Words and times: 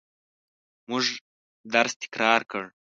موږ 0.89 1.03
درس 1.73 1.93
تکرار 2.01 2.41
کړ. 2.51 2.63